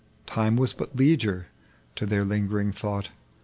[0.25, 1.45] Time was but leisure
[1.95, 3.09] to their lingering thought.